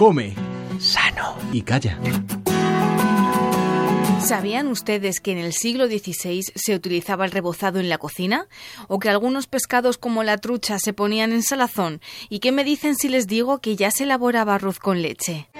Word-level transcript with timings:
Come 0.00 0.34
sano 0.78 1.36
y 1.52 1.60
calla. 1.60 1.98
¿Sabían 4.22 4.68
ustedes 4.68 5.20
que 5.20 5.32
en 5.32 5.36
el 5.36 5.52
siglo 5.52 5.88
XVI 5.88 6.42
se 6.54 6.74
utilizaba 6.74 7.26
el 7.26 7.32
rebozado 7.32 7.80
en 7.80 7.90
la 7.90 7.98
cocina? 7.98 8.46
¿O 8.88 8.98
que 8.98 9.10
algunos 9.10 9.46
pescados 9.46 9.98
como 9.98 10.22
la 10.22 10.38
trucha 10.38 10.78
se 10.78 10.94
ponían 10.94 11.32
en 11.32 11.42
salazón? 11.42 12.00
¿Y 12.30 12.38
qué 12.38 12.50
me 12.50 12.64
dicen 12.64 12.96
si 12.96 13.10
les 13.10 13.26
digo 13.26 13.58
que 13.58 13.76
ya 13.76 13.90
se 13.90 14.04
elaboraba 14.04 14.54
arroz 14.54 14.78
con 14.78 15.02
leche? 15.02 15.50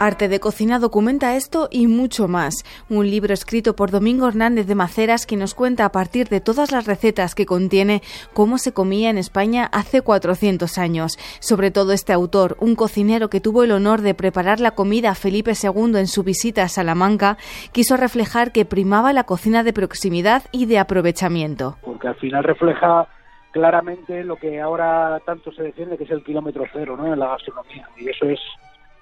Arte 0.00 0.28
de 0.28 0.40
Cocina 0.40 0.78
documenta 0.78 1.36
esto 1.36 1.68
y 1.70 1.86
mucho 1.86 2.26
más. 2.26 2.64
Un 2.88 3.10
libro 3.10 3.34
escrito 3.34 3.76
por 3.76 3.90
Domingo 3.90 4.26
Hernández 4.26 4.66
de 4.66 4.74
Maceras 4.74 5.26
que 5.26 5.36
nos 5.36 5.54
cuenta 5.54 5.84
a 5.84 5.92
partir 5.92 6.28
de 6.28 6.40
todas 6.40 6.72
las 6.72 6.86
recetas 6.86 7.34
que 7.34 7.44
contiene 7.44 8.00
cómo 8.32 8.56
se 8.56 8.72
comía 8.72 9.10
en 9.10 9.18
España 9.18 9.68
hace 9.72 10.00
400 10.00 10.78
años. 10.78 11.18
Sobre 11.38 11.70
todo 11.70 11.92
este 11.92 12.14
autor, 12.14 12.56
un 12.60 12.76
cocinero 12.76 13.28
que 13.28 13.42
tuvo 13.42 13.62
el 13.62 13.72
honor 13.72 14.00
de 14.00 14.14
preparar 14.14 14.58
la 14.58 14.70
comida 14.70 15.10
a 15.10 15.14
Felipe 15.14 15.52
II 15.52 15.98
en 15.98 16.06
su 16.06 16.22
visita 16.22 16.62
a 16.62 16.68
Salamanca, 16.68 17.36
quiso 17.70 17.98
reflejar 17.98 18.52
que 18.52 18.64
primaba 18.64 19.12
la 19.12 19.24
cocina 19.24 19.62
de 19.64 19.74
proximidad 19.74 20.44
y 20.50 20.64
de 20.64 20.78
aprovechamiento. 20.78 21.76
Porque 21.82 22.08
al 22.08 22.16
final 22.16 22.42
refleja 22.44 23.06
claramente 23.50 24.24
lo 24.24 24.36
que 24.36 24.62
ahora 24.62 25.20
tanto 25.26 25.52
se 25.52 25.62
defiende 25.62 25.98
que 25.98 26.04
es 26.04 26.10
el 26.10 26.24
kilómetro 26.24 26.64
cero 26.72 26.96
¿no? 26.96 27.12
en 27.12 27.18
la 27.18 27.28
gastronomía. 27.28 27.86
Y 27.98 28.08
eso 28.08 28.24
es 28.24 28.40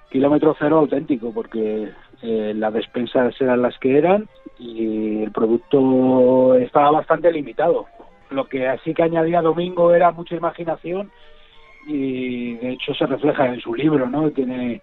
kilómetro 0.09 0.55
cero 0.57 0.79
auténtico, 0.79 1.31
porque 1.33 1.89
eh, 2.21 2.53
las 2.55 2.73
despensas 2.73 3.39
eran 3.39 3.61
las 3.61 3.77
que 3.79 3.97
eran 3.97 4.27
y 4.57 5.23
el 5.23 5.31
producto 5.31 6.55
estaba 6.55 6.91
bastante 6.91 7.31
limitado. 7.31 7.87
Lo 8.29 8.47
que 8.47 8.67
así 8.67 8.93
que 8.93 9.03
añadía 9.03 9.41
Domingo 9.41 9.93
era 9.93 10.11
mucha 10.11 10.35
imaginación 10.35 11.11
y 11.87 12.55
de 12.55 12.71
hecho 12.71 12.93
se 12.93 13.05
refleja 13.05 13.47
en 13.47 13.59
su 13.59 13.73
libro, 13.73 14.09
¿no? 14.09 14.29
Tiene 14.31 14.81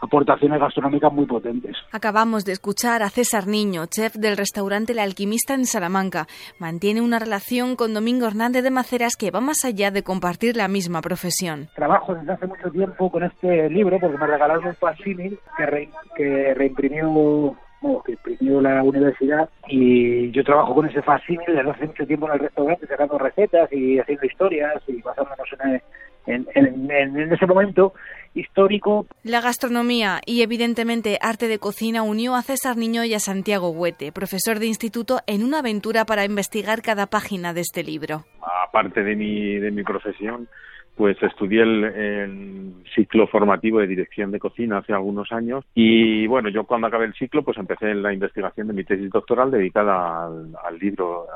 aportaciones 0.00 0.60
gastronómicas 0.60 1.12
muy 1.12 1.26
potentes. 1.26 1.76
Acabamos 1.92 2.44
de 2.44 2.52
escuchar 2.52 3.02
a 3.02 3.10
César 3.10 3.46
Niño, 3.46 3.86
chef 3.86 4.14
del 4.14 4.36
restaurante 4.36 4.94
La 4.94 5.02
Alquimista 5.02 5.54
en 5.54 5.66
Salamanca. 5.66 6.26
Mantiene 6.58 7.00
una 7.00 7.18
relación 7.18 7.76
con 7.76 7.94
Domingo 7.94 8.26
Hernández 8.26 8.62
de 8.62 8.70
Maceras 8.70 9.16
que 9.16 9.30
va 9.30 9.40
más 9.40 9.64
allá 9.64 9.90
de 9.90 10.02
compartir 10.02 10.56
la 10.56 10.68
misma 10.68 11.00
profesión. 11.00 11.68
Trabajo 11.74 12.14
desde 12.14 12.32
hace 12.32 12.46
mucho 12.46 12.70
tiempo 12.70 13.10
con 13.10 13.24
este 13.24 13.68
libro 13.70 13.98
porque 14.00 14.18
me 14.18 14.26
regalaron 14.26 14.66
un 14.66 14.74
facsímil 14.74 15.38
que, 15.56 15.88
que 16.16 16.54
reimprimió 16.54 17.56
que 18.04 18.12
imprimió 18.12 18.60
la 18.60 18.82
universidad 18.82 19.48
y 19.66 20.30
yo 20.32 20.44
trabajo 20.44 20.74
con 20.74 20.86
ese 20.86 21.00
facsímil 21.00 21.46
desde 21.46 21.70
hace 21.70 21.86
mucho 21.86 22.06
tiempo 22.06 22.26
en 22.26 22.34
el 22.34 22.40
restaurante 22.40 22.86
sacando 22.86 23.18
recetas 23.18 23.72
y 23.72 23.98
haciendo 23.98 24.26
historias 24.26 24.82
y 24.86 25.00
basándonos 25.00 25.48
en, 25.64 25.80
en, 26.26 26.46
en 26.54 27.32
ese 27.32 27.46
momento 27.46 27.92
histórico. 28.34 29.06
La 29.24 29.40
gastronomía 29.40 30.20
y 30.24 30.42
evidentemente 30.42 31.18
arte 31.20 31.48
de 31.48 31.58
cocina 31.58 32.02
unió 32.02 32.34
a 32.34 32.42
César 32.42 32.76
Niño 32.76 33.04
y 33.04 33.14
a 33.14 33.18
Santiago 33.18 33.70
Huete, 33.70 34.12
profesor 34.12 34.58
de 34.58 34.66
instituto, 34.66 35.20
en 35.26 35.42
una 35.42 35.58
aventura 35.60 36.04
para 36.04 36.24
investigar 36.24 36.82
cada 36.82 37.06
página 37.06 37.52
de 37.52 37.62
este 37.62 37.82
libro. 37.82 38.24
Aparte 38.68 39.02
de 39.02 39.16
mi, 39.16 39.56
de 39.56 39.70
mi 39.70 39.82
profesión, 39.82 40.48
pues 40.96 41.16
estudié 41.22 41.62
el, 41.62 42.74
ciclo 42.94 43.26
formativo 43.28 43.78
de 43.78 43.86
dirección 43.86 44.30
de 44.30 44.38
cocina 44.38 44.78
hace 44.78 44.92
algunos 44.92 45.32
años 45.32 45.64
y 45.74 46.26
bueno, 46.26 46.48
yo 46.50 46.64
cuando 46.64 46.88
acabé 46.88 47.06
el 47.06 47.14
ciclo 47.14 47.42
pues 47.42 47.56
empecé 47.56 47.90
en 47.90 48.02
la 48.02 48.12
investigación 48.12 48.66
de 48.66 48.74
mi 48.74 48.84
tesis 48.84 49.08
doctoral 49.10 49.50
dedicada 49.50 50.26
al, 50.26 50.78
libro 50.78 51.26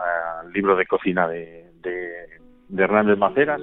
al 0.41 0.52
libro 0.52 0.76
de 0.76 0.84
cocina 0.84 1.28
de, 1.28 1.70
de, 1.80 2.10
de 2.69 2.82
Hernández 2.82 3.16
Maceras. 3.16 3.60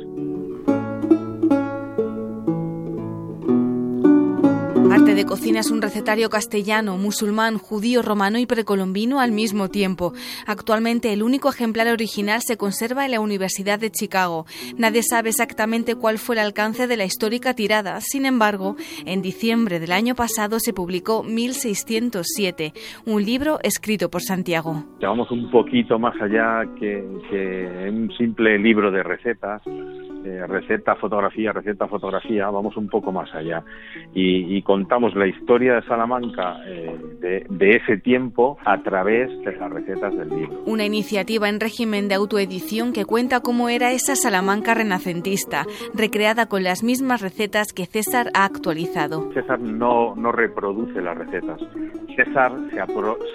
Arte 4.91 5.15
de 5.15 5.25
cocina 5.25 5.61
es 5.61 5.71
un 5.71 5.81
recetario 5.81 6.29
castellano, 6.29 6.97
musulmán, 6.97 7.57
judío, 7.57 8.01
romano 8.01 8.39
y 8.39 8.45
precolombino 8.45 9.21
al 9.21 9.31
mismo 9.31 9.69
tiempo. 9.69 10.11
Actualmente 10.45 11.13
el 11.13 11.23
único 11.23 11.47
ejemplar 11.47 11.87
original 11.87 12.41
se 12.41 12.57
conserva 12.57 13.05
en 13.05 13.11
la 13.11 13.21
Universidad 13.21 13.79
de 13.79 13.89
Chicago. 13.89 14.43
Nadie 14.77 15.01
sabe 15.01 15.29
exactamente 15.29 15.95
cuál 15.95 16.17
fue 16.17 16.35
el 16.35 16.41
alcance 16.41 16.87
de 16.87 16.97
la 16.97 17.05
histórica 17.05 17.53
tirada. 17.53 18.01
Sin 18.01 18.25
embargo, 18.25 18.75
en 19.05 19.21
diciembre 19.21 19.79
del 19.79 19.93
año 19.93 20.13
pasado 20.13 20.59
se 20.59 20.73
publicó 20.73 21.23
1607, 21.23 22.73
un 23.05 23.23
libro 23.23 23.59
escrito 23.63 24.09
por 24.09 24.21
Santiago. 24.21 24.83
Llevamos 24.99 25.31
un 25.31 25.49
poquito 25.51 25.99
más 25.99 26.21
allá 26.21 26.65
que, 26.77 27.01
un 27.89 28.11
simple 28.17 28.59
libro 28.59 28.91
de 28.91 29.03
recetas 29.03 29.61
eh, 30.23 30.45
receta, 30.47 30.95
fotografía, 30.97 31.51
receta, 31.51 31.87
fotografía, 31.87 32.47
vamos 32.51 32.77
un 32.77 32.87
poco 32.87 33.11
más 33.11 33.33
allá 33.33 33.63
y, 34.13 34.61
contamos 34.81 35.13
la 35.15 35.27
historia 35.27 35.75
de 35.75 35.83
Salamanca 35.83 36.57
eh, 36.65 37.45
de, 37.49 37.69
ese 37.69 37.97
tiempo 37.97 38.57
a 38.65 38.81
través 38.81 39.29
de 39.45 39.55
las 39.55 39.71
recetas 39.71 40.11
del 40.17 40.29
libro. 40.29 40.63
Una 40.65 40.85
iniciativa 40.85 41.47
en 41.49 41.59
régimen 41.59 42.07
de 42.07 42.15
autoedición 42.15 42.91
que 42.91 43.05
cuenta 43.05 43.41
cómo 43.41 43.69
era 43.69 43.91
esa 43.91 44.15
Salamanca 44.15 44.73
renacentista, 44.73 45.67
recreada 45.93 46.47
con 46.47 46.63
las 46.63 46.83
mismas 46.83 47.21
recetas 47.21 47.73
que 47.73 47.85
César 47.85 48.31
ha 48.33 48.43
actualizado. 48.43 49.31
César 49.33 49.59
no, 49.59 50.15
no 50.15 50.31
reproduce 50.31 50.99
las 50.99 51.15
recetas, 51.15 51.59
César 52.15 52.51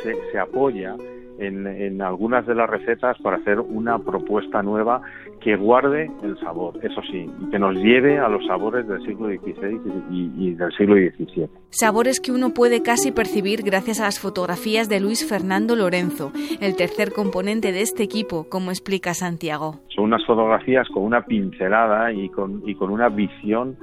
se, 0.03 0.15
se 0.33 0.39
apoya 0.39 0.97
en, 1.39 2.01
algunas 2.03 2.47
de 2.47 2.55
las 2.55 2.69
recetas 2.69 3.17
para 3.19 3.37
hacer 3.39 3.61
una 3.61 3.99
propuesta 3.99 4.63
nueva 4.63 5.03
que 5.41 5.57
guarde 5.57 6.11
el 6.23 6.39
sabor, 6.41 6.79
eso 6.83 7.01
sí, 7.11 7.31
y 7.41 7.51
que 7.51 7.59
nos 7.59 7.75
lleve 7.77 8.19
a 8.19 8.29
los 8.29 8.47
sabores 8.47 8.87
del 8.89 9.01
siglo 9.03 9.29
XVI 9.29 9.81
y, 10.11 10.55
del 10.55 10.73
siglo 10.73 10.95
XVII. 10.97 11.49
Sabores 11.71 12.21
que 12.21 12.33
uno 12.33 12.51
puede 12.51 12.83
casi 12.83 13.13
percibir 13.13 13.63
gracias 13.63 14.01
a 14.01 14.05
las 14.05 14.19
fotografías 14.19 14.89
de 14.89 15.01
Luis 15.01 15.29
Fernando 15.29 15.77
Lorenzo, 15.77 16.33
el 16.61 16.77
tercer 16.77 17.13
componente 17.13 17.73
de 17.73 17.83
este 17.83 18.03
equipo, 18.03 18.49
como 18.49 18.71
explica 18.71 19.15
Santiago. 19.15 19.81
Son 19.89 20.05
unas 20.05 20.25
fotografías 20.27 20.89
con 20.89 21.03
una 21.03 21.23
pincelada 21.23 22.13
y 22.13 22.29
con, 22.31 22.63
y 22.67 22.75
con 22.75 22.91
una 22.91 23.09
visión 23.09 23.77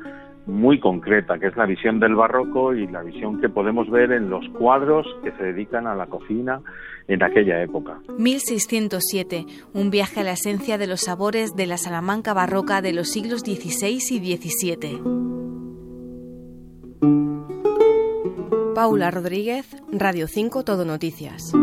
muy 0.45 0.79
concreta, 0.79 1.39
que 1.39 1.47
es 1.47 1.55
la 1.55 1.65
visión 1.65 1.99
del 1.99 2.15
barroco 2.15 2.73
y 2.73 2.87
la 2.87 3.01
visión 3.01 3.39
que 3.39 3.49
podemos 3.49 3.89
ver 3.89 4.11
en 4.11 4.29
los 4.29 4.47
cuadros 4.49 5.07
que 5.23 5.31
se 5.31 5.43
dedican 5.43 5.87
a 5.87 5.95
la 5.95 6.07
cocina 6.07 6.61
en 7.07 7.23
aquella 7.23 7.61
época. 7.61 7.99
1607, 8.17 9.45
un 9.73 9.89
viaje 9.89 10.21
a 10.21 10.23
la 10.23 10.33
esencia 10.33 10.77
de 10.77 10.87
los 10.87 11.01
sabores 11.01 11.55
de 11.55 11.67
la 11.67 11.77
Salamanca 11.77 12.33
barroca 12.33 12.81
de 12.81 12.93
los 12.93 13.09
siglos 13.09 13.41
XVI 13.41 13.99
y 14.09 14.37
XVII. 14.37 15.01
Paula 18.75 19.11
Rodríguez, 19.11 19.77
Radio 19.91 20.27
5 20.27 20.63
Todo 20.63 20.83
Noticias. 20.83 21.53